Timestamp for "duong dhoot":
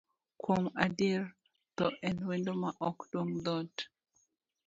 3.11-3.75